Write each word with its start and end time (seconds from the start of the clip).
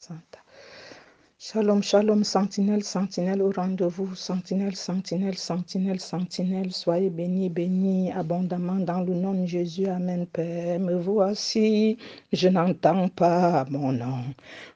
Santa. 0.00 0.39
Shalom, 1.42 1.82
shalom, 1.82 2.22
sentinelle, 2.22 2.84
sentinelle 2.84 3.40
au 3.40 3.50
rendez-vous, 3.50 4.14
sentinelle, 4.14 4.76
sentinelle, 4.76 5.38
sentinelle, 5.38 5.98
sentinelle, 5.98 6.70
soyez 6.70 7.08
bénis, 7.08 7.48
bénis 7.48 8.12
abondamment 8.12 8.74
dans 8.74 9.00
le 9.00 9.14
nom 9.14 9.32
de 9.32 9.46
Jésus. 9.46 9.86
Amen, 9.86 10.26
Père. 10.26 10.78
Me 10.78 10.96
voici, 10.96 11.96
je 12.30 12.48
n'entends 12.48 13.08
pas 13.08 13.64
mon 13.70 13.90
nom. 13.90 14.18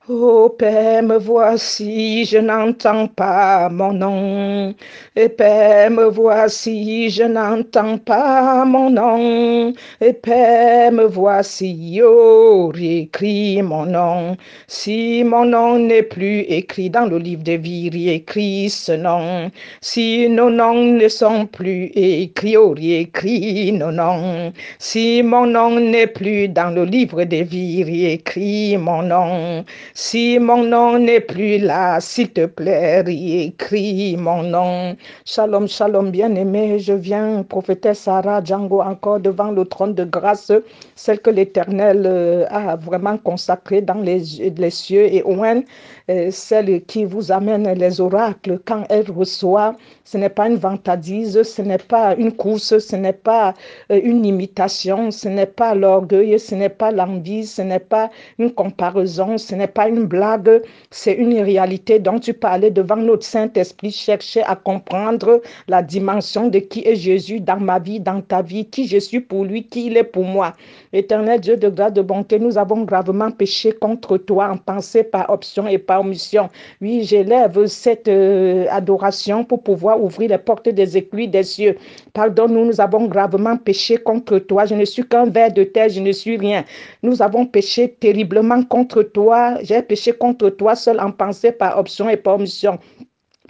Oh 0.08 0.54
Père, 0.58 1.03
me 1.03 1.19
voici, 1.19 2.25
je 2.25 2.39
n'entends 2.39 3.09
pas 3.09 3.69
mon 3.69 3.93
nom. 3.93 4.75
Et 5.17 5.29
Père, 5.29 5.91
me 5.91 6.05
voici, 6.05 7.11
je 7.11 7.25
n'entends 7.25 7.99
pas 7.99 8.65
mon 8.65 8.89
nom. 8.89 9.75
Et 10.01 10.15
Père, 10.15 10.93
me 10.93 11.05
voici, 11.05 12.01
oh, 12.03 12.73
réécris 12.75 13.61
mon 13.61 13.85
nom. 13.85 14.39
Si 14.67 15.25
mon 15.25 15.45
nom 15.45 15.79
n'est 15.79 16.03
plus 16.03 16.54
écrit 16.57 16.91
dans 16.91 17.07
le 17.07 17.18
livre 17.18 17.43
de 17.43 17.53
vie, 17.53 18.08
écrit 18.11 18.71
ce 18.71 18.93
nom. 18.93 19.50
Si 19.81 20.29
nos 20.29 20.50
noms 20.50 20.75
ne 20.75 21.08
sont 21.08 21.46
plus 21.46 21.90
écrits, 21.94 22.57
oh, 22.57 22.75
réécris 22.77 23.72
nos 23.72 23.90
noms. 23.90 24.53
Si 24.79 25.22
mon 25.22 25.46
nom 25.46 25.80
n'est 25.80 26.07
plus 26.07 26.49
dans 26.49 26.71
le 26.71 26.85
livre 26.85 27.25
de 27.25 27.39
vie, 27.39 28.07
écris 28.07 28.77
mon 28.77 29.03
nom. 29.03 29.64
Si 29.94 30.39
mon 30.39 30.63
nom 30.63 30.99
n'est 30.99 31.21
plus 31.21 31.58
là, 31.58 32.00
s'il 32.00 32.30
te 32.30 32.47
plaît, 32.47 33.05
écris 33.06 34.16
mon 34.16 34.42
nom. 34.42 34.97
Shalom, 35.25 35.69
shalom, 35.69 36.11
bien-aimé, 36.11 36.78
je 36.78 36.92
viens, 36.92 37.42
prophétesse 37.42 38.00
Sarah 38.00 38.42
Django, 38.44 38.83
encore 38.83 39.20
devant 39.20 39.50
le 39.50 39.64
trône 39.64 39.94
de 39.94 40.05
grâce, 40.05 40.52
celle 40.94 41.20
que 41.20 41.30
l'Éternel 41.30 42.05
euh, 42.06 42.47
a 42.50 42.77
vraiment 42.77 43.19
consacrée 43.19 43.80
dans 43.80 44.00
les, 44.00 44.20
les 44.56 44.70
cieux 44.70 45.12
et 45.12 45.22
Owen, 45.25 45.64
euh, 46.11 46.30
celle 46.30 46.84
qui 46.84 47.05
vous 47.05 47.33
amène 47.33 47.66
les 47.72 48.00
oracles 48.00 48.61
quand 48.64 48.84
elle 48.89 49.10
reçoit. 49.10 49.77
Ce 50.04 50.19
n'est 50.19 50.28
pas 50.28 50.48
une 50.48 50.56
vantardise, 50.56 51.42
ce 51.42 51.62
n'est 51.62 51.78
pas 51.78 52.14
une 52.16 52.32
course, 52.32 52.78
ce 52.78 52.96
n'est 52.96 53.12
pas 53.14 53.54
euh, 53.91 54.00
une 54.02 54.24
imitation, 54.24 55.10
ce 55.10 55.28
n'est 55.28 55.46
pas 55.46 55.74
l'orgueil, 55.74 56.38
ce 56.38 56.54
n'est 56.54 56.69
pas 56.69 56.91
l'envie, 56.92 57.47
ce 57.47 57.62
n'est 57.62 57.78
pas 57.78 58.10
une 58.38 58.52
comparaison, 58.52 59.38
ce 59.38 59.54
n'est 59.54 59.66
pas 59.66 59.88
une 59.88 60.04
blague, 60.04 60.62
c'est 60.91 61.14
une 61.14 61.41
réalité 61.41 61.98
dont 61.98 62.19
tu 62.19 62.34
parlais 62.34 62.70
devant 62.70 62.97
notre 62.97 63.24
Saint-Esprit, 63.24 63.91
chercher 63.91 64.42
à 64.42 64.56
comprendre 64.56 65.41
la 65.69 65.82
dimension 65.82 66.48
de 66.48 66.58
qui 66.58 66.86
est 66.86 66.97
Jésus 66.97 67.41
dans 67.41 67.60
ma 67.60 67.78
vie, 67.78 67.98
dans 68.00 68.20
ta 68.20 68.42
vie, 68.42 68.66
qui 68.66 68.86
je 68.86 68.98
suis 68.98 69.20
pour 69.20 69.44
lui, 69.44 69.66
qui 69.66 69.86
il 69.86 69.97
est 69.97 70.04
pour 70.04 70.24
moi. 70.24 70.54
Éternel 70.97 71.41
Dieu 71.41 71.56
de 71.56 71.69
grâce, 71.69 71.92
de 71.92 72.03
bonté, 72.03 72.39
nous 72.39 72.56
avons 72.56 72.84
gravement 72.84 73.33
péché 73.33 73.73
contre 73.73 74.17
toi 74.17 74.48
en 74.48 74.56
pensée, 74.56 75.03
par 75.03 75.28
option 75.28 75.67
et 75.67 75.77
par 75.77 76.03
omission. 76.03 76.48
Oui, 76.81 77.03
j'élève 77.03 77.67
cette 77.67 78.06
euh, 78.06 78.67
adoration 78.70 79.45
pour 79.45 79.61
pouvoir 79.65 80.00
ouvrir 80.00 80.31
les 80.31 80.39
portes 80.39 80.69
des 80.69 80.97
écluses 80.97 81.31
des 81.31 81.42
cieux. 81.42 81.77
Pardonne-nous, 82.12 82.67
nous 82.67 82.81
avons 82.81 83.09
gravement 83.09 83.56
péché 83.56 83.97
contre 83.97 84.39
toi. 84.39 84.67
Je 84.67 84.77
ne 84.77 84.84
suis 84.84 85.03
qu'un 85.03 85.25
ver 85.25 85.53
de 85.53 85.65
terre, 85.65 85.89
je 85.89 85.98
ne 85.98 86.12
suis 86.12 86.37
rien. 86.37 86.65
Nous 87.03 87.20
avons 87.22 87.45
péché 87.45 87.97
terriblement 87.98 88.62
contre 88.62 89.03
toi. 89.03 89.56
J'ai 89.65 89.83
péché 89.83 90.12
contre 90.12 90.48
toi 90.50 90.77
seul 90.77 91.00
en 91.00 91.11
pensée, 91.11 91.50
par 91.50 91.77
option 91.77 92.09
et 92.09 92.17
par 92.17 92.37
omission 92.37 92.78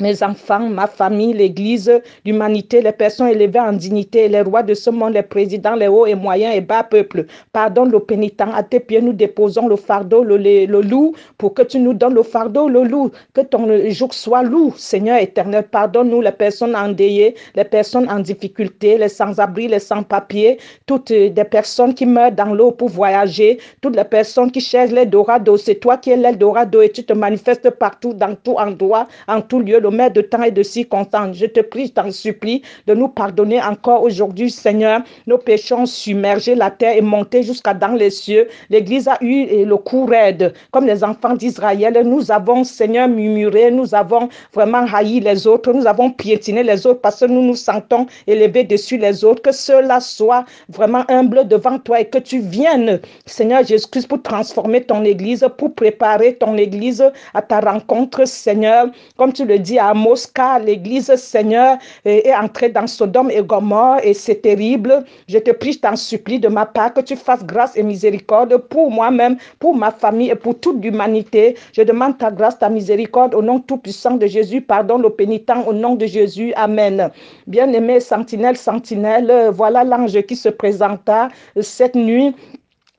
mes 0.00 0.24
enfants, 0.24 0.68
ma 0.68 0.88
famille, 0.88 1.32
l'Église, 1.32 2.00
l'humanité, 2.24 2.82
les 2.82 2.90
personnes 2.90 3.28
élevées 3.28 3.60
en 3.60 3.72
dignité, 3.72 4.26
les 4.28 4.40
rois 4.40 4.64
de 4.64 4.74
ce 4.74 4.90
monde, 4.90 5.14
les 5.14 5.22
présidents, 5.22 5.76
les 5.76 5.86
hauts 5.86 6.06
et 6.06 6.16
moyens 6.16 6.56
et 6.56 6.60
bas 6.60 6.82
peuples. 6.82 7.26
Pardonne 7.52 7.92
le 7.92 8.00
pénitent. 8.00 8.40
À 8.40 8.64
tes 8.64 8.80
pieds, 8.80 9.00
nous 9.00 9.12
déposons 9.12 9.68
le 9.68 9.76
fardeau, 9.76 10.24
le, 10.24 10.66
loup, 10.80 11.14
pour 11.38 11.54
que 11.54 11.62
tu 11.62 11.78
nous 11.78 11.94
donnes 11.94 12.14
le 12.14 12.24
fardeau, 12.24 12.68
le 12.68 12.82
loup. 12.82 13.12
Que 13.34 13.42
ton 13.42 13.68
jour 13.90 14.12
soit 14.12 14.42
loup, 14.42 14.74
Seigneur 14.76 15.20
éternel. 15.20 15.64
Pardonne-nous 15.70 16.20
les 16.20 16.32
personnes 16.32 16.74
endeuillées, 16.74 17.36
les 17.54 17.64
personnes 17.64 18.10
en 18.10 18.18
difficulté, 18.18 18.98
les 18.98 19.08
sans-abri, 19.08 19.68
les 19.68 19.78
sans-papiers, 19.78 20.58
toutes 20.86 21.12
des 21.12 21.44
personnes 21.44 21.94
qui 21.94 22.04
meurent 22.04 22.32
dans 22.32 22.52
l'eau 22.52 22.72
pour 22.72 22.88
voyager, 22.88 23.58
toutes 23.80 23.94
les 23.94 24.04
personnes 24.04 24.50
qui 24.50 24.60
cherchent 24.60 24.90
l'Eldorado. 24.90 25.56
C'est 25.56 25.76
toi 25.76 25.98
qui 25.98 26.10
es 26.10 26.16
l'Eldorado 26.16 26.82
et 26.82 26.90
tu 26.90 27.04
te 27.04 27.12
manifestes 27.12 27.70
partout, 27.70 28.12
dans 28.12 28.34
tout 28.34 28.56
endroit, 28.56 29.06
en 29.28 29.40
tout 29.40 29.60
lieu 29.60 29.83
de 29.90 30.20
temps 30.20 30.42
et 30.42 30.50
de 30.50 30.62
circonstances. 30.62 31.36
Je 31.36 31.46
te 31.46 31.60
prie, 31.60 31.86
je 31.86 31.92
t'en 31.92 32.10
supplie 32.10 32.62
de 32.86 32.94
nous 32.94 33.08
pardonner 33.08 33.62
encore 33.62 34.02
aujourd'hui, 34.02 34.50
Seigneur. 34.50 35.00
Nos 35.26 35.38
péchés 35.38 35.74
ont 35.74 35.86
submergé 35.86 36.54
la 36.54 36.70
terre 36.70 36.96
et 36.96 37.02
monté 37.02 37.42
jusqu'à 37.42 37.74
dans 37.74 37.88
les 37.88 38.10
cieux. 38.10 38.48
L'Église 38.70 39.08
a 39.08 39.18
eu 39.20 39.64
le 39.64 39.76
coup 39.76 40.06
raide, 40.06 40.54
comme 40.70 40.86
les 40.86 41.04
enfants 41.04 41.34
d'Israël. 41.34 42.00
Nous 42.04 42.30
avons, 42.30 42.64
Seigneur, 42.64 43.08
murmuré, 43.08 43.70
nous 43.70 43.94
avons 43.94 44.28
vraiment 44.52 44.84
haï 44.92 45.20
les 45.20 45.46
autres, 45.46 45.72
nous 45.72 45.86
avons 45.86 46.10
piétiné 46.10 46.62
les 46.62 46.86
autres 46.86 47.00
parce 47.00 47.20
que 47.20 47.26
nous 47.26 47.42
nous 47.42 47.56
sentons 47.56 48.06
élevés 48.26 48.64
dessus 48.64 48.96
les 48.96 49.24
autres. 49.24 49.42
Que 49.42 49.52
cela 49.52 50.00
soit 50.00 50.44
vraiment 50.68 51.04
humble 51.08 51.46
devant 51.46 51.78
toi 51.78 52.00
et 52.00 52.06
que 52.06 52.18
tu 52.18 52.40
viennes, 52.40 53.00
Seigneur 53.26 53.64
Jésus-Christ, 53.64 54.08
pour 54.08 54.22
transformer 54.22 54.82
ton 54.82 55.04
Église, 55.04 55.46
pour 55.58 55.74
préparer 55.74 56.34
ton 56.34 56.56
Église 56.56 57.04
à 57.34 57.42
ta 57.42 57.60
rencontre, 57.60 58.24
Seigneur. 58.26 58.86
Comme 59.16 59.32
tu 59.32 59.44
le 59.44 59.58
dis, 59.58 59.73
à 59.78 59.94
Mosca, 59.94 60.58
l'église, 60.58 61.14
Seigneur, 61.16 61.78
est 62.04 62.34
entrée 62.34 62.68
dans 62.68 62.86
Sodome 62.86 63.30
et 63.30 63.42
Gomorre 63.42 64.00
et 64.02 64.14
c'est 64.14 64.42
terrible. 64.42 65.04
Je 65.28 65.38
te 65.38 65.50
prie, 65.50 65.72
je 65.72 65.78
t'en 65.78 65.96
supplie 65.96 66.38
de 66.38 66.48
ma 66.48 66.66
part 66.66 66.92
que 66.94 67.00
tu 67.00 67.16
fasses 67.16 67.44
grâce 67.44 67.76
et 67.76 67.82
miséricorde 67.82 68.56
pour 68.56 68.90
moi-même, 68.90 69.36
pour 69.58 69.76
ma 69.76 69.90
famille 69.90 70.30
et 70.30 70.34
pour 70.34 70.58
toute 70.58 70.82
l'humanité. 70.82 71.56
Je 71.72 71.82
demande 71.82 72.18
ta 72.18 72.30
grâce, 72.30 72.58
ta 72.58 72.68
miséricorde 72.68 73.34
au 73.34 73.42
nom 73.42 73.60
tout-puissant 73.60 74.16
de 74.16 74.26
Jésus. 74.26 74.60
Pardon 74.60 74.98
le 74.98 75.10
pénitent 75.10 75.50
au 75.66 75.72
nom 75.72 75.94
de 75.94 76.06
Jésus. 76.06 76.52
Amen. 76.56 77.10
Bien-aimé, 77.46 78.00
sentinelle, 78.00 78.56
sentinelle, 78.56 79.50
voilà 79.52 79.84
l'ange 79.84 80.20
qui 80.22 80.36
se 80.36 80.48
présenta 80.48 81.28
cette 81.60 81.94
nuit 81.94 82.34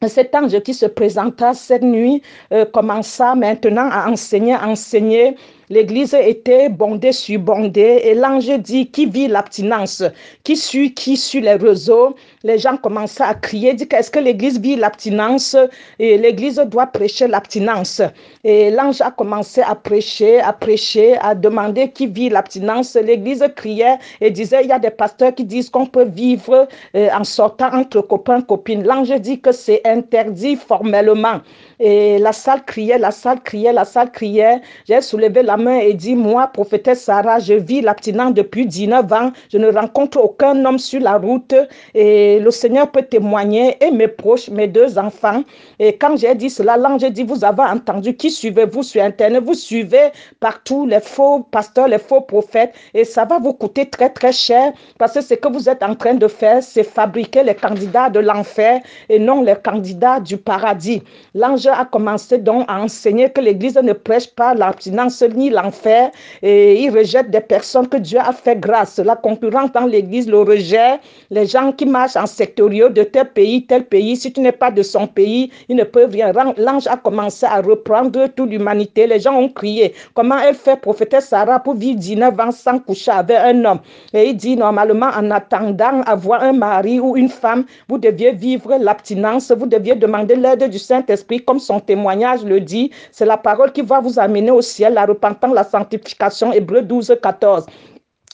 cet 0.07 0.35
ange 0.35 0.59
qui 0.59 0.73
se 0.73 0.85
présenta 0.85 1.53
cette 1.53 1.81
nuit 1.81 2.21
euh, 2.51 2.65
commença 2.65 3.33
maintenant 3.33 3.89
à 3.89 4.09
enseigner, 4.09 4.55
enseigner 4.55 5.35
L'église 5.69 6.13
était 6.13 6.69
bondée 6.69 7.11
sur 7.11 7.39
bondée 7.39 8.01
et 8.03 8.13
l'ange 8.13 8.49
dit 8.59 8.87
qui 8.87 9.07
vit 9.07 9.27
l'abstinence, 9.27 10.03
qui 10.43 10.55
suit, 10.55 10.93
qui 10.93 11.17
suit 11.17 11.41
les 11.41 11.55
réseaux. 11.55 12.15
Les 12.43 12.59
gens 12.59 12.77
commençaient 12.77 13.23
à 13.23 13.33
crier, 13.33 13.73
dit 13.73 13.87
est-ce 13.91 14.11
que 14.11 14.19
l'église 14.19 14.59
vit 14.59 14.75
l'abstinence? 14.75 15.55
Et 15.97 16.19
l'église 16.19 16.57
doit 16.67 16.85
prêcher 16.85 17.27
l'abstinence. 17.27 18.01
Et 18.43 18.69
l'ange 18.69 19.01
a 19.01 19.09
commencé 19.09 19.61
à 19.61 19.73
prêcher, 19.73 20.39
à 20.39 20.53
prêcher, 20.53 21.17
à 21.21 21.33
demander 21.33 21.89
qui 21.89 22.05
vit 22.05 22.29
l'abstinence. 22.29 22.93
L'église 22.95 23.43
criait 23.55 23.97
et 24.21 24.29
disait, 24.29 24.63
il 24.63 24.69
y 24.69 24.71
a 24.71 24.79
des 24.79 24.91
pasteurs 24.91 25.33
qui 25.33 25.45
disent 25.45 25.71
qu'on 25.71 25.87
peut 25.87 26.05
vivre 26.05 26.67
euh, 26.95 27.09
en 27.11 27.23
sortant 27.23 27.73
entre 27.73 28.01
copains, 28.01 28.41
copines. 28.41 28.83
L'ange 28.85 29.09
dit 29.19 29.39
que 29.39 29.51
c'est 29.51 29.81
interdit 29.85 30.57
formellement. 30.57 31.41
Et 31.79 32.19
la 32.19 32.33
salle 32.33 32.63
criait, 32.65 32.99
la 32.99 33.11
salle 33.11 33.41
criait, 33.41 33.73
la 33.73 33.85
salle 33.85 34.11
criait. 34.11 34.61
J'ai 34.87 35.01
soulevé 35.01 35.41
la 35.41 35.54
main 35.57 35.79
et 35.79 35.93
dit, 35.93 36.15
moi, 36.15 36.47
prophétesse 36.47 37.03
Sarah, 37.03 37.39
je 37.39 37.53
vis 37.53 37.81
l'abstinence 37.81 38.33
depuis 38.33 38.65
19 38.65 39.13
ans. 39.13 39.31
Je 39.51 39.57
ne 39.57 39.71
rencontre 39.71 40.19
aucun 40.19 40.63
homme 40.65 40.79
sur 40.79 41.01
la 41.01 41.17
route. 41.17 41.55
Et 41.93 42.39
le 42.39 42.51
Seigneur 42.51 42.91
peut 42.91 43.03
témoigner 43.03 43.77
et 43.83 43.91
mes 43.91 44.07
proches, 44.07 44.49
mes 44.49 44.67
deux 44.67 44.97
enfants. 44.97 45.43
Et 45.79 45.97
quand 45.97 46.15
j'ai 46.17 46.35
dit 46.35 46.49
cela, 46.49 46.77
l'ange 46.77 47.03
dit, 47.11 47.23
vous 47.23 47.43
avez 47.43 47.63
entendu 47.63 48.15
qui 48.15 48.31
suivez-vous 48.31 48.83
sur 48.83 49.03
Internet? 49.03 49.43
Vous 49.43 49.53
suivez 49.53 50.11
partout 50.39 50.85
les 50.85 50.99
faux 50.99 51.39
pasteurs, 51.51 51.87
les 51.87 51.99
faux 51.99 52.21
prophètes. 52.21 52.73
Et 52.93 53.03
ça 53.03 53.25
va 53.25 53.39
vous 53.39 53.53
coûter 53.53 53.89
très, 53.89 54.09
très 54.09 54.31
cher 54.31 54.73
parce 54.97 55.13
que 55.13 55.21
ce 55.21 55.33
que 55.33 55.47
vous 55.47 55.69
êtes 55.69 55.83
en 55.83 55.95
train 55.95 56.13
de 56.13 56.27
faire, 56.27 56.61
c'est 56.63 56.83
fabriquer 56.83 57.43
les 57.43 57.55
candidats 57.55 58.09
de 58.09 58.19
l'enfer 58.19 58.81
et 59.09 59.19
non 59.19 59.41
les 59.41 59.55
candidats 59.55 60.19
du 60.19 60.37
paradis. 60.37 61.01
L'ange 61.33 61.67
a 61.67 61.85
commencé 61.85 62.37
donc 62.37 62.65
à 62.67 62.81
enseigner 62.81 63.29
que 63.29 63.41
l'Église 63.41 63.75
ne 63.75 63.93
prêche 63.93 64.27
pas 64.27 64.53
l'abstinence 64.53 65.21
ni 65.21 65.44
l'enfer 65.49 66.11
et 66.41 66.81
il 66.81 66.89
rejette 66.89 67.29
des 67.29 67.41
personnes 67.41 67.87
que 67.87 67.97
Dieu 67.97 68.19
a 68.19 68.33
fait 68.33 68.59
grâce. 68.59 68.99
La 68.99 69.15
concurrence 69.15 69.71
dans 69.71 69.85
l'Église 69.85 70.27
le 70.27 70.39
rejette. 70.39 70.99
Les 71.29 71.45
gens 71.45 71.71
qui 71.71 71.85
marchent 71.85 72.15
en 72.15 72.25
sectoriaux 72.25 72.89
de 72.89 73.03
tel 73.03 73.29
pays, 73.29 73.65
tel 73.65 73.85
pays, 73.85 74.15
si 74.15 74.31
tu 74.31 74.39
n'es 74.41 74.51
pas 74.51 74.71
de 74.71 74.83
son 74.83 75.07
pays, 75.07 75.51
ils 75.69 75.75
ne 75.75 75.83
peuvent 75.83 76.11
rien. 76.11 76.31
L'ange 76.57 76.87
a 76.87 76.97
commencé 76.97 77.45
à 77.45 77.61
reprendre 77.61 78.27
toute 78.27 78.49
l'humanité. 78.49 79.07
Les 79.07 79.19
gens 79.19 79.35
ont 79.35 79.49
crié. 79.49 79.93
Comment 80.13 80.37
elle 80.37 80.55
fait 80.55 80.79
prophétesse 80.79 81.27
Sarah 81.27 81.59
pour 81.59 81.75
vivre 81.75 81.99
19 81.99 82.39
ans 82.39 82.51
sans 82.51 82.79
coucher 82.79 83.11
avec 83.11 83.37
un 83.37 83.65
homme? 83.65 83.79
Et 84.13 84.29
il 84.29 84.37
dit 84.37 84.55
normalement 84.55 85.09
en 85.15 85.31
attendant 85.31 86.01
avoir 86.05 86.43
un 86.43 86.53
mari 86.53 86.99
ou 86.99 87.15
une 87.15 87.29
femme, 87.29 87.65
vous 87.87 87.97
deviez 87.97 88.31
vivre 88.31 88.77
l'abstinence, 88.79 89.51
vous 89.51 89.65
deviez 89.65 89.95
demander 89.95 90.35
l'aide 90.35 90.69
du 90.69 90.79
Saint-Esprit 90.79 91.43
comme 91.43 91.59
son 91.59 91.79
témoignage 91.79 92.43
le 92.43 92.59
dit, 92.59 92.91
c'est 93.11 93.25
la 93.25 93.37
parole 93.37 93.71
qui 93.71 93.81
va 93.81 93.99
vous 93.99 94.19
amener 94.19 94.51
au 94.51 94.61
ciel, 94.61 94.93
la 94.93 95.05
repentance, 95.05 95.34
la 95.53 95.63
sanctification, 95.63 96.51
Hébreu 96.51 96.81
12, 96.81 97.17
14. 97.21 97.65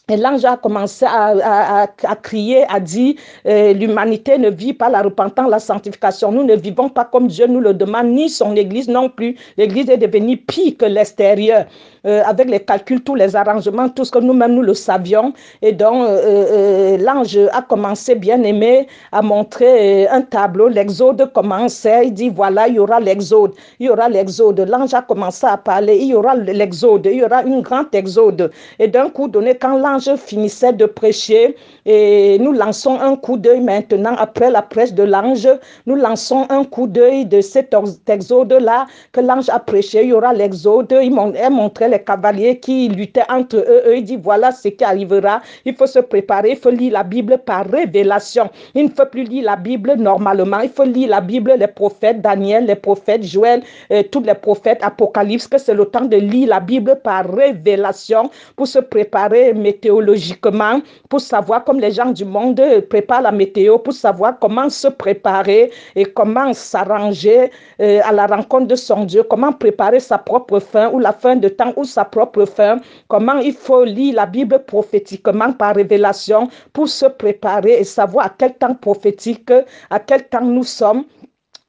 Et 0.09 0.18
l'ange 0.18 0.44
a 0.44 0.57
commencé 0.57 1.06
à, 1.07 1.88
crier, 2.21 2.65
a 2.69 2.81
dit, 2.81 3.18
euh, 3.45 3.71
l'humanité 3.71 4.38
ne 4.38 4.50
vit 4.50 4.74
pas 4.74 4.89
la 4.89 5.01
repentance, 5.01 5.50
la 5.50 5.59
sanctification. 5.59 6.33
Nous 6.33 6.44
ne 6.44 6.56
vivons 6.56 6.89
pas 6.89 7.06
comme 7.06 7.27
Dieu 7.27 7.48
nous 7.48 7.62
le 7.62 7.74
demande, 7.74 8.07
ni 8.07 8.30
son 8.30 8.56
Église 8.56 8.89
non 8.89 9.09
plus. 9.09 9.38
L'Église 9.56 9.89
est 9.89 9.98
devenue 9.98 10.36
pire 10.36 10.74
que 10.77 10.86
l'extérieur. 10.86 11.65
Euh, 12.07 12.24
avec 12.25 12.50
les 12.50 12.59
calculs, 12.59 13.03
tous 13.03 13.13
les 13.13 13.36
arrangements, 13.36 13.88
tout 13.88 14.03
ce 14.06 14.12
que 14.12 14.18
nous-mêmes 14.19 14.56
nous 14.56 14.63
le 14.63 14.74
savions. 14.74 15.33
Et 15.62 15.71
donc, 15.71 16.07
euh, 16.07 16.98
l'ange 16.98 17.38
a 17.53 17.62
commencé, 17.62 18.15
bien 18.15 18.42
aimé, 18.42 18.88
à 19.12 19.21
montrer 19.21 20.07
un 20.07 20.21
tableau. 20.21 20.68
L'exode 20.68 21.31
commençait. 21.31 22.07
Il 22.07 22.13
dit, 22.13 22.30
voilà, 22.30 22.68
il 22.68 22.75
y 22.75 22.80
aura 22.80 23.00
l'exode. 23.00 23.53
Il 23.80 23.86
y 23.86 23.89
aura 23.89 24.09
l'exode. 24.09 24.59
L'ange 24.62 24.95
a 24.95 25.03
commencé 25.03 25.45
à 25.45 25.57
parler. 25.57 25.98
Il 25.98 26.07
y 26.07 26.15
aura 26.15 26.36
l'exode. 26.36 27.06
Il 27.06 27.19
y 27.19 27.24
aura 27.24 27.44
une 27.44 27.62
grande 27.62 27.94
exode. 27.94 28.51
Et 28.80 28.88
d'un 28.88 29.09
coup 29.09 29.27
donné, 29.27 29.56
quand 29.56 29.77
l'ange 29.77 30.01
je 30.01 30.15
finissais 30.15 30.74
de 30.74 30.86
prêcher 30.86 31.56
et 31.86 32.39
nous 32.39 32.54
lançons 32.54 33.00
un 33.00 33.15
coup 33.15 33.38
d'œil 33.38 33.62
maintenant 33.62 34.15
après 34.18 34.50
la 34.50 34.63
prêche 34.63 34.94
de 34.94 35.04
l'ange. 35.04 35.47
Nous 35.86 35.95
lançons 35.95 36.47
un 36.50 36.63
coup 36.63 36.88
d'œil 36.88 37.25
de 37.25 37.39
cet 37.42 37.75
exode-là 38.07 38.88
que 39.12 39.21
l'ange 39.21 39.50
a 39.50 39.59
prêché. 39.59 40.01
Il 40.04 40.09
y 40.09 40.13
aura 40.13 40.33
l'exode. 40.33 40.92
Il 41.01 41.13
montré 41.13 41.90
les 41.91 42.03
cavaliers 42.03 42.59
qui 42.59 42.89
luttaient 42.89 43.29
entre 43.29 43.57
eux. 43.57 43.83
eux. 43.88 43.97
Il 43.97 44.03
dit 44.03 44.17
voilà 44.17 44.51
ce 44.51 44.69
qui 44.69 44.83
arrivera. 44.83 45.41
Il 45.65 45.75
faut 45.75 45.85
se 45.85 45.99
préparer. 45.99 46.51
Il 46.51 46.57
faut 46.57 46.71
lire 46.71 46.93
la 46.93 47.03
Bible 47.03 47.38
par 47.45 47.65
révélation. 47.69 48.49
Il 48.73 48.85
ne 48.85 48.89
faut 48.89 49.05
plus 49.05 49.23
lire 49.23 49.45
la 49.45 49.55
Bible 49.55 49.93
normalement. 49.97 50.59
Il 50.61 50.69
faut 50.69 50.83
lire 50.83 51.09
la 51.09 51.21
Bible, 51.21 51.53
les 51.57 51.67
prophètes, 51.67 52.21
Daniel, 52.21 52.65
les 52.65 52.75
prophètes, 52.75 53.23
Joël, 53.23 53.61
euh, 53.91 54.03
tous 54.11 54.21
les 54.21 54.33
prophètes, 54.33 54.79
Apocalypse, 54.81 55.47
que 55.47 55.57
c'est 55.57 55.73
le 55.73 55.85
temps 55.85 56.05
de 56.05 56.17
lire 56.17 56.49
la 56.49 56.59
Bible 56.59 56.99
par 57.03 57.29
révélation 57.31 58.29
pour 58.55 58.67
se 58.67 58.79
préparer 58.79 59.53
météo 59.53 59.91
météorologiquement 59.91 60.81
pour 61.09 61.21
savoir, 61.21 61.63
comme 61.63 61.79
les 61.79 61.91
gens 61.91 62.11
du 62.11 62.25
monde 62.25 62.61
préparent 62.89 63.21
la 63.21 63.31
météo, 63.31 63.77
pour 63.77 63.94
savoir 63.94 64.39
comment 64.39 64.69
se 64.69 64.87
préparer 64.87 65.71
et 65.95 66.05
comment 66.05 66.53
s'arranger 66.53 67.49
euh, 67.81 67.99
à 68.03 68.11
la 68.11 68.27
rencontre 68.27 68.67
de 68.67 68.75
son 68.75 69.05
Dieu, 69.05 69.23
comment 69.23 69.51
préparer 69.51 69.99
sa 69.99 70.17
propre 70.17 70.59
fin 70.59 70.89
ou 70.91 70.99
la 70.99 71.11
fin 71.11 71.35
de 71.35 71.49
temps 71.49 71.73
sa 71.83 72.06
propre 72.06 72.45
fin, 72.45 72.80
comment 73.07 73.39
il 73.39 73.54
faut 73.54 73.83
lire 73.83 74.16
la 74.16 74.25
Bible 74.25 74.63
prophétiquement 74.66 75.54
par 75.54 75.75
révélation 75.75 76.50
pour 76.74 76.88
se 76.88 77.06
préparer 77.06 77.80
et 77.80 77.83
savoir 77.83 78.25
à 78.28 78.30
quel 78.30 78.56
temps 78.56 78.75
prophétique, 78.75 79.51
à 79.89 80.00
quel 80.00 80.28
temps 80.28 80.45
nous 80.45 80.63
sommes 80.63 81.06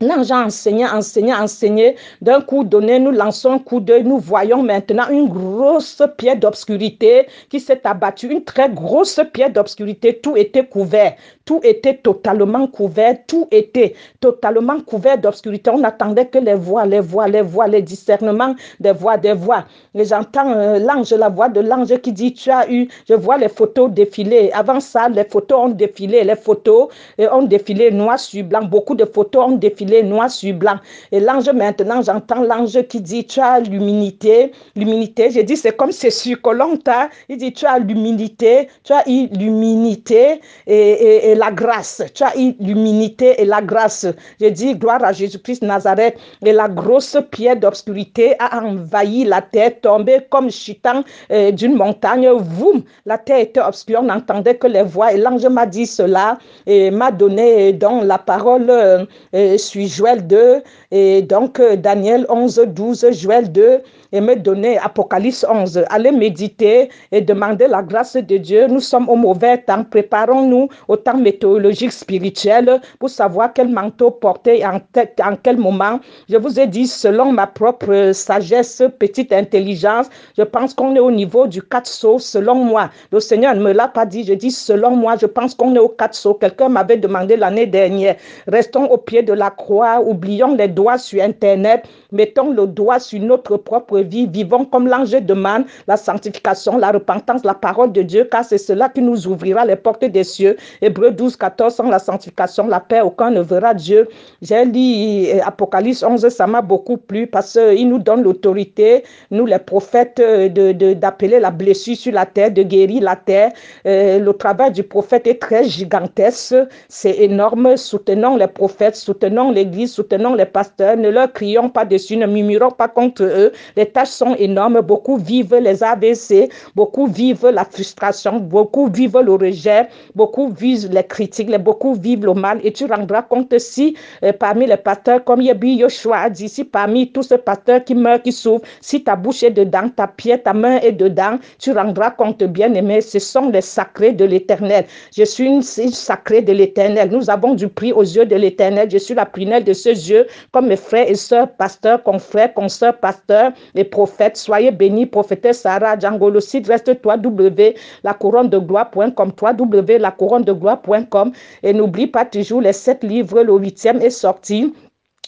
L'ange 0.02 0.32
a 0.32 0.46
enseigné, 0.46 0.84
enseigné, 0.84 1.32
enseigné. 1.32 1.94
D'un 2.20 2.40
coup 2.40 2.64
donné, 2.64 2.98
nous 2.98 3.12
lançons 3.12 3.52
un 3.52 3.58
coup 3.60 3.78
d'œil. 3.78 4.02
Nous 4.02 4.18
voyons 4.18 4.60
maintenant 4.60 5.08
une 5.10 5.28
grosse 5.28 6.02
pierre 6.18 6.36
d'obscurité 6.36 7.28
qui 7.48 7.60
s'est 7.60 7.86
abattue. 7.86 8.26
Une 8.32 8.42
très 8.42 8.68
grosse 8.68 9.20
pierre 9.32 9.50
d'obscurité. 9.50 10.18
Tout 10.18 10.36
était 10.36 10.66
couvert. 10.66 11.14
Tout 11.44 11.60
était 11.62 11.94
totalement 11.98 12.66
couvert. 12.66 13.16
Tout 13.28 13.46
était 13.52 13.94
totalement 14.18 14.80
couvert 14.80 15.18
d'obscurité. 15.18 15.70
On 15.70 15.78
n'attendait 15.78 16.26
que 16.26 16.38
les 16.38 16.54
voix, 16.54 16.84
les 16.84 16.98
voix, 16.98 17.28
les 17.28 17.42
voix, 17.42 17.68
les 17.68 17.82
discernements 17.82 18.56
des 18.80 18.90
voix, 18.92 19.16
des 19.16 19.34
voix. 19.34 19.64
J'entends 19.94 20.50
euh, 20.52 20.80
l'ange, 20.80 21.12
la 21.12 21.28
voix 21.28 21.48
de 21.48 21.60
l'ange 21.60 21.96
qui 21.98 22.12
dit, 22.12 22.32
tu 22.32 22.50
as 22.50 22.68
eu, 22.68 22.88
je 23.08 23.14
vois 23.14 23.38
les 23.38 23.48
photos 23.48 23.88
défiler. 23.88 24.50
Avant 24.52 24.80
ça, 24.80 25.08
les 25.08 25.24
photos 25.24 25.66
ont 25.66 25.68
défilé. 25.68 26.24
Les 26.24 26.34
photos 26.34 26.88
euh, 27.20 27.28
ont 27.30 27.42
défilé 27.42 27.92
noir 27.92 28.18
sur 28.18 28.42
blanc. 28.42 28.64
Beaucoup 28.64 28.96
de 28.96 29.04
photos 29.04 29.44
ont 29.46 29.52
défilé 29.52 29.91
noir 30.00 30.30
sur 30.30 30.54
blanc. 30.54 30.76
Et 31.10 31.20
l'ange, 31.20 31.50
maintenant, 31.50 32.00
j'entends 32.02 32.42
l'ange 32.42 32.80
qui 32.88 33.00
dit, 33.00 33.26
tu 33.26 33.40
as 33.40 33.60
l'humilité, 33.60 34.52
l'humilité. 34.76 35.30
J'ai 35.30 35.42
dit, 35.42 35.56
c'est 35.56 35.76
comme 35.76 35.92
c'est 35.92 36.10
sur 36.10 36.40
Colanta. 36.40 37.08
Il 37.28 37.36
dit, 37.36 37.52
tu 37.52 37.66
as 37.66 37.78
l'humilité, 37.78 38.68
tu 38.84 38.92
as 38.92 39.04
l'humilité 39.06 40.40
et, 40.66 41.30
et, 41.30 41.34
la 41.34 41.50
grâce. 41.50 42.02
Tu 42.14 42.22
as 42.22 42.32
l'humilité 42.36 43.40
et 43.42 43.44
la 43.44 43.60
grâce. 43.60 44.06
J'ai 44.40 44.50
dit, 44.50 44.74
gloire 44.74 45.04
à 45.04 45.12
Jésus-Christ 45.12 45.62
Nazareth. 45.62 46.16
Et 46.44 46.52
la 46.52 46.68
grosse 46.68 47.16
pierre 47.30 47.56
d'obscurité 47.56 48.34
a 48.38 48.64
envahi 48.64 49.24
la 49.24 49.42
terre, 49.42 49.72
tombé 49.80 50.18
comme 50.30 50.50
chutant 50.50 51.04
euh, 51.30 51.50
d'une 51.50 51.74
montagne. 51.74 52.28
Voum, 52.28 52.82
la 53.06 53.18
terre 53.18 53.40
était 53.40 53.60
obscure, 53.60 54.00
on 54.00 54.04
n'entendait 54.04 54.56
que 54.56 54.66
les 54.66 54.82
voix. 54.82 55.12
Et 55.12 55.18
l'ange 55.18 55.46
m'a 55.46 55.66
dit 55.66 55.86
cela 55.86 56.38
et 56.66 56.90
m'a 56.90 57.10
donné 57.10 57.72
dans 57.72 58.02
la 58.02 58.18
parole 58.18 58.68
euh, 58.70 59.04
euh 59.34 59.56
Joël 59.80 60.26
2 60.26 60.62
et 60.90 61.22
donc 61.22 61.60
euh, 61.60 61.76
Daniel 61.76 62.26
11, 62.28 62.62
12, 62.68 63.10
Joël 63.12 63.50
2 63.50 63.82
et 64.12 64.20
me 64.20 64.36
donner 64.36 64.78
Apocalypse 64.78 65.44
11. 65.48 65.84
Allez 65.88 66.12
méditer 66.12 66.90
et 67.10 67.20
demander 67.20 67.66
la 67.66 67.82
grâce 67.82 68.16
de 68.16 68.36
Dieu. 68.36 68.66
Nous 68.68 68.80
sommes 68.80 69.08
au 69.08 69.16
mauvais 69.16 69.58
temps. 69.58 69.84
Préparons-nous 69.84 70.68
au 70.88 70.96
temps 70.96 71.16
météorologique 71.16 71.92
spirituel 71.92 72.80
pour 72.98 73.10
savoir 73.10 73.52
quel 73.52 73.68
manteau 73.68 74.10
porter 74.10 74.64
en, 74.64 74.76
en 74.76 75.36
quel 75.42 75.56
moment. 75.56 76.00
Je 76.28 76.36
vous 76.36 76.60
ai 76.60 76.66
dit, 76.66 76.86
selon 76.86 77.32
ma 77.32 77.46
propre 77.46 78.12
sagesse, 78.12 78.82
petite 78.98 79.32
intelligence, 79.32 80.06
je 80.36 80.42
pense 80.42 80.74
qu'on 80.74 80.94
est 80.94 81.00
au 81.00 81.10
niveau 81.10 81.46
du 81.46 81.62
4 81.62 81.86
sauts, 81.86 82.18
selon 82.18 82.54
moi. 82.54 82.90
Le 83.10 83.20
Seigneur 83.20 83.54
ne 83.54 83.62
me 83.62 83.72
l'a 83.72 83.88
pas 83.88 84.06
dit. 84.06 84.24
Je 84.24 84.34
dis, 84.34 84.50
selon 84.50 84.96
moi, 84.96 85.16
je 85.16 85.26
pense 85.26 85.54
qu'on 85.54 85.74
est 85.74 85.78
au 85.78 85.88
4 85.88 86.14
sauts. 86.14 86.34
Quelqu'un 86.34 86.68
m'avait 86.68 86.96
demandé 86.96 87.36
l'année 87.36 87.66
dernière. 87.66 88.16
Restons 88.46 88.84
au 88.86 88.98
pied 88.98 89.22
de 89.22 89.32
la 89.32 89.50
croix. 89.50 90.00
Oublions 90.00 90.54
les 90.54 90.68
doigts 90.68 90.98
sur 90.98 91.22
Internet. 91.22 91.84
Mettons 92.12 92.52
le 92.52 92.66
doigt 92.66 92.98
sur 92.98 93.20
notre 93.20 93.56
propre 93.56 94.00
vie, 94.00 94.26
vivons 94.26 94.64
comme 94.64 94.86
l'ange 94.86 95.10
demande 95.10 95.64
la 95.88 95.96
sanctification, 95.96 96.76
la 96.78 96.92
repentance, 96.92 97.44
la 97.44 97.54
parole 97.54 97.92
de 97.92 98.02
Dieu, 98.02 98.28
car 98.30 98.44
c'est 98.44 98.58
cela 98.58 98.88
qui 98.88 99.00
nous 99.00 99.26
ouvrira 99.26 99.64
les 99.64 99.76
portes 99.76 100.04
des 100.04 100.24
cieux. 100.24 100.56
Hébreu 100.80 101.10
12, 101.10 101.36
14, 101.36 101.74
sans 101.74 101.88
la 101.88 101.98
sanctification, 101.98 102.66
la 102.68 102.80
paix, 102.80 103.00
aucun 103.00 103.30
ne 103.30 103.40
verra 103.40 103.74
Dieu. 103.74 104.08
J'ai 104.42 104.64
lu 104.64 105.28
euh, 105.28 105.40
Apocalypse 105.44 106.02
11, 106.02 106.28
ça 106.28 106.46
m'a 106.46 106.60
beaucoup 106.60 106.98
plu 106.98 107.26
parce 107.26 107.58
qu'il 107.58 107.88
nous 107.88 107.98
donne 107.98 108.22
l'autorité, 108.22 109.04
nous 109.30 109.46
les 109.46 109.58
prophètes, 109.58 110.20
euh, 110.20 110.48
d'appeler 110.94 111.36
de, 111.36 111.42
la 111.42 111.50
blessure 111.50 111.96
sur 111.96 112.12
la 112.12 112.26
terre, 112.26 112.50
de 112.50 112.62
guérir 112.62 113.02
la 113.02 113.16
terre. 113.16 113.52
Euh, 113.86 114.18
le 114.18 114.32
travail 114.32 114.72
du 114.72 114.82
prophète 114.82 115.26
est 115.26 115.40
très 115.40 115.64
gigantesque, 115.64 116.54
c'est 116.88 117.16
énorme. 117.18 117.76
Soutenons 117.76 118.36
les 118.36 118.46
prophètes, 118.46 118.96
soutenons 118.96 119.50
l'Église, 119.50 119.92
soutenons 119.92 120.34
les 120.34 120.46
pasteurs, 120.46 120.96
ne 120.96 121.08
leur 121.08 121.32
crions 121.32 121.70
pas 121.70 121.84
dessus, 122.02 122.16
ne 122.16 122.26
murmurons 122.26 122.70
pas 122.70 122.88
contre 122.88 123.22
eux. 123.22 123.52
Les 123.76 123.86
tâches 123.86 124.08
sont 124.08 124.34
énormes. 124.36 124.80
Beaucoup 124.80 125.16
vivent 125.16 125.54
les 125.54 125.82
AVC, 125.82 126.50
beaucoup 126.74 127.06
vivent 127.06 127.48
la 127.52 127.64
frustration, 127.64 128.40
beaucoup 128.40 128.88
vivent 128.88 129.20
le 129.20 129.34
rejet, 129.34 129.88
beaucoup 130.14 130.48
vivent 130.48 130.90
les 130.90 131.04
critiques, 131.04 131.50
beaucoup 131.58 131.94
vivent 131.94 132.26
le 132.26 132.34
mal. 132.34 132.60
Et 132.64 132.72
tu 132.72 132.86
rendras 132.86 133.22
compte 133.22 133.58
si 133.58 133.96
euh, 134.24 134.32
parmi 134.32 134.66
les 134.66 134.76
pasteurs, 134.76 135.24
comme 135.24 135.40
Yebi 135.40 135.74
Yoshua 135.74 136.16
a 136.18 136.30
dit, 136.30 136.48
si 136.48 136.64
parmi 136.64 137.10
tous 137.12 137.22
ces 137.22 137.38
pasteurs 137.38 137.84
qui 137.84 137.94
meurent, 137.94 138.22
qui 138.22 138.32
souffrent, 138.32 138.66
si 138.80 139.02
ta 139.02 139.16
bouche 139.16 139.42
est 139.42 139.50
dedans, 139.50 139.88
ta 139.94 140.06
pied, 140.06 140.38
ta 140.38 140.52
main 140.52 140.78
est 140.80 140.92
dedans, 140.92 141.38
tu 141.58 141.72
rendras 141.72 142.10
compte, 142.10 142.42
bien 142.44 142.72
aimé, 142.74 143.00
ce 143.00 143.18
sont 143.18 143.48
les 143.50 143.60
sacrés 143.60 144.12
de 144.12 144.24
l'éternel. 144.24 144.84
Je 145.16 145.24
suis 145.24 145.46
une, 145.46 145.62
sacrée 145.62 146.42
de 146.42 146.52
l'éternel. 146.52 147.10
Nous 147.10 147.30
avons 147.30 147.54
du 147.54 147.68
prix 147.68 147.92
aux 147.92 148.02
yeux 148.02 148.26
de 148.26 148.36
l'éternel. 148.36 148.88
Je 148.90 148.98
suis 148.98 149.14
la 149.14 149.26
prunelle 149.26 149.64
de 149.64 149.72
ses 149.72 150.10
yeux, 150.10 150.26
comme 150.52 150.68
mes 150.68 150.76
frères 150.76 151.08
et 151.08 151.14
sœurs, 151.14 151.50
pasteurs, 151.52 151.91
confrères, 151.98 152.54
consoeurs, 152.54 152.98
pasteurs 152.98 153.52
et 153.74 153.84
prophète. 153.84 154.36
Soyez 154.36 154.70
bénis, 154.70 155.06
prophétesse 155.06 155.60
Sarah 155.60 155.98
Django. 155.98 156.30
Le 156.30 156.40
site 156.40 156.68
reste 156.68 156.90
www, 157.04 157.74
la 158.04 158.14
couronne 158.14 158.48
de 158.48 158.58
gloire.com, 158.58 159.32
www, 159.40 159.98
la 159.98 160.10
couronne 160.10 160.44
de 160.44 160.52
gloire.com. 160.52 161.32
Et 161.62 161.72
n'oublie 161.72 162.06
pas 162.06 162.24
toujours 162.24 162.60
les 162.60 162.72
sept 162.72 163.02
livres, 163.04 163.42
le 163.42 163.54
huitième 163.54 164.00
est 164.00 164.10
sorti 164.10 164.72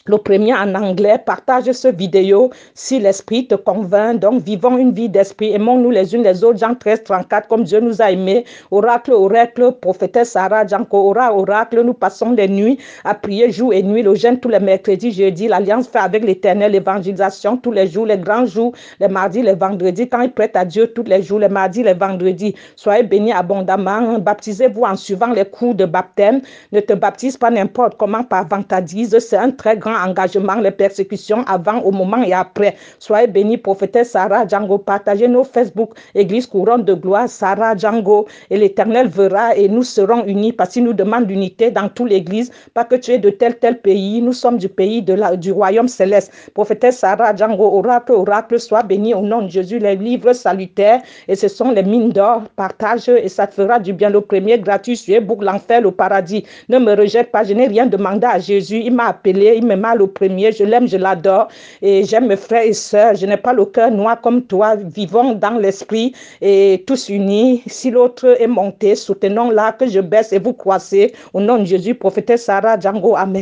le 0.07 0.19
premier 0.19 0.53
en 0.53 0.75
anglais, 0.75 1.17
partage 1.17 1.73
ce 1.73 1.89
vidéo 1.89 2.51
si 2.75 2.99
l'esprit 2.99 3.47
te 3.47 3.55
convainc. 3.55 4.21
Donc, 4.21 4.43
vivons 4.43 4.77
une 4.77 4.93
vie 4.93 5.09
d'esprit. 5.09 5.55
Aimons-nous 5.55 5.91
les 5.91 6.15
unes 6.15 6.23
les 6.23 6.45
autres. 6.45 6.59
Jean 6.59 6.75
13, 6.75 7.05
34, 7.05 7.49
comme 7.49 7.65
Dieu 7.65 7.81
nous 7.81 8.03
a 8.03 8.11
aimés. 8.11 8.45
Oracle, 8.71 9.13
oracle, 9.13 9.73
prophétesse 9.81 10.33
Sarah, 10.33 10.67
Janko, 10.67 11.09
ora, 11.09 11.35
oracle. 11.35 11.81
Nous 11.81 11.95
passons 11.95 12.33
les 12.33 12.49
nuits 12.49 12.79
à 13.03 13.15
prier 13.15 13.51
jour 13.51 13.73
et 13.73 13.83
nuit. 13.83 14.03
Le 14.03 14.15
jeûne 14.15 14.39
tous 14.39 14.51
les 14.51 14.61
mercredis, 14.61 15.11
jeudi. 15.11 15.49
L'alliance 15.49 15.89
fait 15.89 16.01
avec 16.01 16.23
l'éternel. 16.23 16.73
L'évangélisation 16.73 17.57
tous 17.57 17.73
les 17.73 17.87
jours, 17.87 18.05
les 18.05 18.19
grands 18.19 18.45
jours, 18.45 18.75
les 19.01 19.09
mardis, 19.09 19.41
les 19.41 19.55
vendredis. 19.55 20.07
Quand 20.07 20.21
il 20.21 20.33
prête 20.33 20.55
à 20.55 20.67
Dieu 20.67 20.89
tous 20.89 21.05
les 21.05 21.23
jours, 21.23 21.39
les 21.39 21.49
mardis, 21.49 21.83
les 21.83 21.95
vendredis. 21.95 22.55
Soyez 22.77 23.05
bénis 23.05 23.33
abondamment. 23.33 24.19
Baptisez-vous 24.19 24.83
en 24.83 24.97
suivant 24.97 25.33
les 25.33 25.47
cours 25.47 25.75
de 25.75 25.87
baptême. 25.87 26.43
Ne 26.73 26.81
te 26.81 26.93
baptise 26.93 27.39
pas 27.39 27.51
n'importe 27.51 27.97
comment 27.97 28.23
par 28.23 28.47
vantardise. 28.47 29.19
C'est 29.19 29.39
un 29.39 29.51
très 29.51 29.79
grand 29.79 29.94
engagement, 29.95 30.55
les 30.57 30.71
persécutions 30.71 31.45
avant, 31.47 31.81
au 31.81 31.93
moment 31.93 32.23
et 32.23 32.33
après. 32.33 32.77
Soyez 32.99 33.27
bénis, 33.27 33.59
prophétesse 33.59 34.11
Sarah 34.11 34.47
Django. 34.47 34.79
Partagez 34.79 35.29
nos 35.29 35.45
Facebook, 35.45 35.91
Église 36.15 36.47
couronne 36.47 36.85
de 36.85 36.95
gloire, 36.95 37.29
Sarah 37.29 37.77
Django. 37.77 38.27
Et 38.51 38.57
l'Éternel 38.57 39.09
verra 39.09 39.57
et 39.57 39.69
nous 39.69 39.83
serons 39.83 40.25
unis 40.25 40.53
parce 40.53 40.71
qu'il 40.71 40.85
nous 40.85 40.93
demande 40.93 41.29
l'unité 41.29 41.71
dans 41.71 41.89
toute 41.89 42.11
l'Église. 42.11 42.51
Pas 42.75 42.85
que 42.85 42.97
tu 42.97 43.13
es 43.13 43.19
de 43.19 43.31
tel, 43.31 43.59
tel 43.59 43.81
pays. 43.81 44.21
Nous 44.23 44.33
sommes 44.33 44.59
du 44.59 44.69
pays 44.69 45.03
du 45.03 45.53
royaume 45.53 45.89
céleste. 45.89 46.33
Prophétesse 46.55 46.99
Sarah 46.99 47.35
Django, 47.35 47.79
oracle, 47.79 48.13
oracle, 48.13 48.59
sois 48.59 48.83
béni 48.83 49.15
au 49.15 49.21
nom 49.21 49.43
de 49.43 49.49
Jésus. 49.49 49.79
Les 49.79 49.97
livres 49.97 50.33
salutaires 50.33 51.01
et 51.29 51.37
ce 51.37 51.49
sont 51.49 51.71
les 51.71 51.83
mines 51.83 52.11
d'or. 52.11 52.43
Partage 52.57 53.09
et 53.09 53.29
ça 53.29 53.47
te 53.47 53.55
fera 53.55 53.79
du 53.79 53.93
bien. 53.93 54.11
Le 54.11 54.21
premier 54.21 54.59
gratuit, 54.59 54.97
tu 54.97 55.13
es 55.13 55.21
l'enfer, 55.21 55.81
le 55.81 55.91
paradis. 55.91 56.45
Ne 56.69 56.79
me 56.79 56.95
rejette 56.95 57.31
pas. 57.31 57.45
Je 57.45 57.53
n'ai 57.55 57.67
rien 57.67 57.87
demandé 57.87 58.27
à 58.27 58.39
Jésus. 58.39 58.81
Il 58.85 58.95
m'a 58.95 59.09
appelé, 59.09 59.55
il 59.57 59.67
me 59.67 59.77
mal 59.85 59.97
au 60.03 60.09
premier. 60.21 60.49
Je 60.59 60.65
l'aime, 60.71 60.87
je 60.95 60.99
l'adore 61.07 61.49
et 61.83 62.05
j'aime 62.09 62.27
mes 62.33 62.41
frères 62.47 62.67
et 62.73 62.79
sœurs. 62.91 63.15
Je 63.21 63.27
n'ai 63.31 63.41
pas 63.47 63.53
le 63.61 63.65
cœur 63.77 63.91
noir 63.91 64.17
comme 64.25 64.41
toi. 64.53 64.69
Vivons 65.01 65.31
dans 65.45 65.57
l'esprit 65.65 66.09
et 66.41 66.85
tous 66.87 67.03
unis. 67.19 67.63
Si 67.67 67.91
l'autre 67.97 68.25
est 68.45 68.53
monté, 68.61 68.89
soutenons 69.07 69.51
là 69.59 69.67
que 69.79 69.87
je 69.95 70.01
baisse 70.01 70.33
et 70.33 70.41
vous 70.47 70.55
croissez. 70.63 71.05
Au 71.35 71.41
nom 71.41 71.57
de 71.59 71.67
Jésus, 71.73 71.95
prophétesse 71.95 72.45
Sarah 72.45 72.79
Django. 72.79 73.15
Amen. 73.17 73.33